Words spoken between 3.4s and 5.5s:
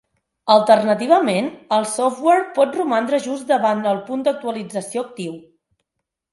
davant el punt d'actualització actiu.